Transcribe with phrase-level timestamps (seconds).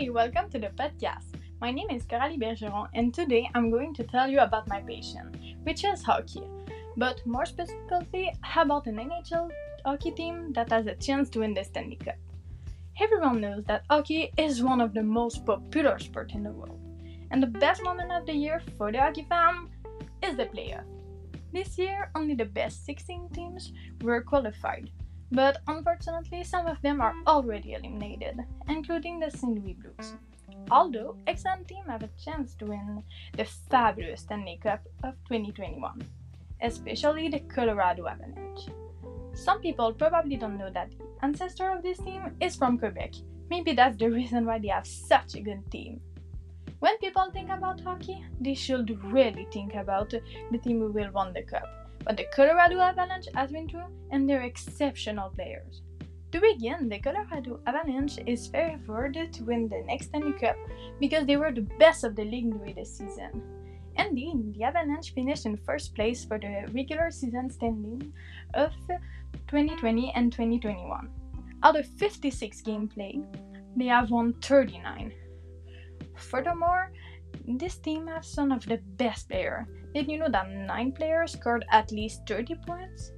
[0.00, 1.26] Hi, welcome to the podcast.
[1.60, 5.58] My name is Coralie Bergeron, and today I'm going to tell you about my passion,
[5.64, 6.42] which is hockey.
[6.96, 9.50] But more specifically, about an NHL
[9.84, 12.14] hockey team that has a chance to win the Stanley Cup.
[12.98, 16.80] Everyone knows that hockey is one of the most popular sports in the world,
[17.30, 19.68] and the best moment of the year for the hockey fan
[20.22, 20.86] is the playoff.
[21.52, 24.90] This year, only the best 16 teams were qualified,
[25.32, 29.30] but unfortunately, some of them are already eliminated, including the.
[29.42, 30.14] Louis Blues.
[30.70, 33.02] Although, excellent team have a chance to win
[33.36, 36.02] the fabulous Stanley Cup of 2021,
[36.62, 38.68] especially the Colorado Avalanche.
[39.34, 43.14] Some people probably don't know that the ancestor of this team is from Quebec.
[43.48, 46.00] Maybe that's the reason why they have such a good team.
[46.80, 51.32] When people think about hockey, they should really think about the team who will win
[51.32, 55.82] the cup what the Colorado Avalanche has been through and their exceptional players.
[56.32, 60.56] To begin, the Colorado Avalanche is favored to win the next Stanley Cup
[61.00, 63.42] because they were the best of the league during the season.
[63.96, 68.12] Indeed, the Avalanche finished in first place for the regular season standing
[68.54, 68.72] of
[69.48, 71.10] 2020 and 2021.
[71.62, 73.24] Out of 56 games played,
[73.76, 75.12] they have won 39.
[76.14, 76.92] Furthermore,
[77.58, 79.66] this team has some of the best players.
[79.94, 83.12] Did you know that 9 players scored at least 30 points?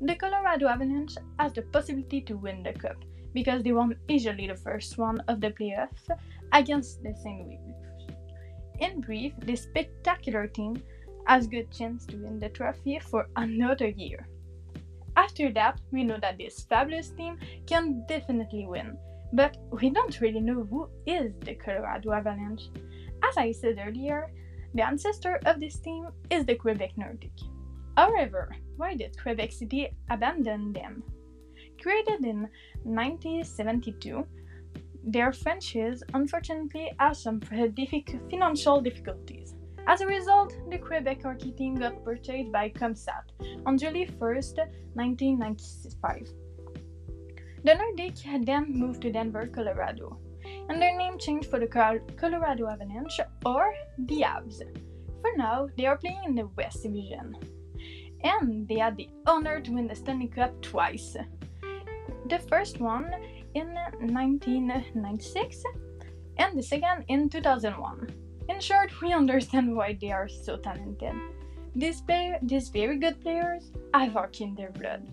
[0.00, 2.96] The Colorado Avalanche has the possibility to win the cup
[3.34, 6.08] because they won easily the first one of the playoffs
[6.52, 7.46] against the St.
[7.46, 8.16] Louis Blues.
[8.80, 10.82] In brief, this spectacular team
[11.26, 14.28] has good chance to win the trophy for another year.
[15.16, 18.96] After that, we know that this fabulous team can definitely win,
[19.32, 22.68] but we don't really know who is the Colorado Avalanche.
[23.22, 24.30] As I said earlier,
[24.74, 27.48] the ancestor of this team is the Quebec Nordiques.
[27.96, 31.02] However, why did Quebec City abandon them?
[31.82, 32.48] Created in
[32.84, 34.24] 1972,
[35.04, 39.54] their franchise unfortunately has some financial difficulties.
[39.86, 43.24] As a result, the Quebec hockey team got purchased by Comsat
[43.64, 44.58] on July 1st,
[44.94, 46.28] 1995.
[47.64, 50.18] The Nordiques had then moved to Denver, Colorado,
[50.68, 54.62] and their name changed for the Colorado Avalanche or the Avs.
[55.20, 57.36] For now, they are playing in the West Division,
[58.22, 61.16] and they had the honor to win the Stanley Cup twice.
[62.28, 63.12] The first one
[63.54, 65.62] in 1996
[66.36, 68.14] and the second in 2001.
[68.48, 71.14] In short, we understand why they are so talented.
[71.74, 75.06] These, play- these very good players have hockey in their blood.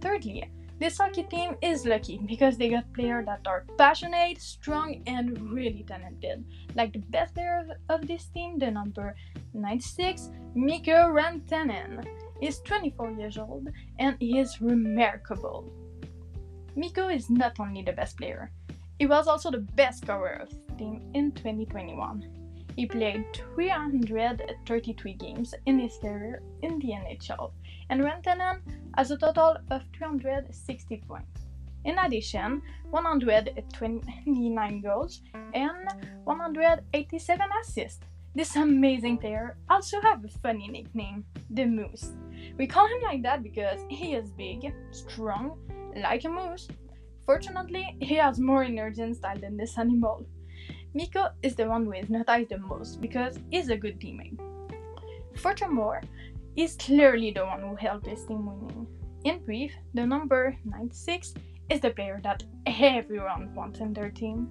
[0.00, 0.50] Thirdly,
[0.82, 5.84] this hockey team is lucky because they got players that are passionate, strong, and really
[5.86, 6.44] talented.
[6.74, 9.14] Like the best player of this team, the number
[9.54, 12.04] 96, Mikko Rantanen,
[12.40, 13.68] is 24 years old
[14.00, 15.72] and he is remarkable.
[16.74, 18.50] Mikko is not only the best player,
[18.98, 22.26] he was also the best scorer of the team in 2021.
[22.74, 27.52] He played 333 games in his career in the NHL,
[27.88, 28.62] and Rantanen
[28.96, 31.42] has a total of 360 points.
[31.84, 35.22] In addition, 129 goals
[35.54, 35.88] and
[36.24, 38.04] 187 assists.
[38.34, 42.12] This amazing player also have a funny nickname, the Moose.
[42.56, 45.58] We call him like that because he is big, strong,
[45.96, 46.68] like a moose.
[47.26, 50.26] Fortunately, he has more energy and style than this animal.
[50.94, 54.38] Mikko is the one who is noticed the most because he's a good teammate.
[55.36, 56.02] Furthermore,
[56.54, 58.86] he's clearly the one who helped his team winning.
[59.24, 61.34] In brief, the number 96
[61.70, 64.48] is the player that everyone wants in their team.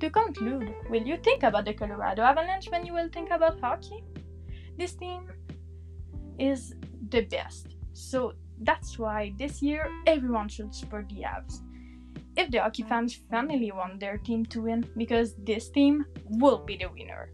[0.00, 4.02] To conclude, will you think about the Colorado Avalanche when you will think about hockey?
[4.76, 5.28] This team
[6.38, 6.74] is
[7.10, 8.32] the best, so
[8.62, 11.62] that's why this year everyone should support the Avs
[12.36, 16.76] if the hockey fans finally want their team to win because this team will be
[16.76, 17.30] the winner.